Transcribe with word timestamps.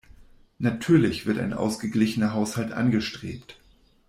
Natürlich 0.57 1.27
wird 1.27 1.37
ein 1.37 1.53
ausgeglichener 1.53 2.33
Haushalt 2.33 2.71
angestrebt. 2.71 3.59